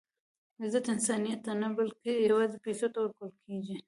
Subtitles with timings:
[0.61, 3.77] عزت انسانیت ته نه؛ بلکي یوازي پېسو ته ورکول کېږي.